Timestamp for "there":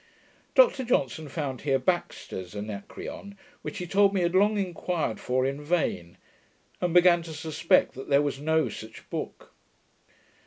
8.09-8.23